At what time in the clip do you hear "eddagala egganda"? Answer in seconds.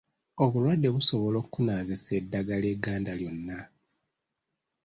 2.19-3.13